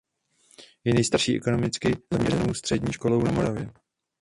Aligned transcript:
Je 0.83 0.93
nejstarší 0.93 1.35
ekonomicky 1.37 1.95
zaměřenou 2.11 2.53
střední 2.53 2.93
školou 2.93 3.23
na 3.23 3.31
Moravě. 3.31 3.71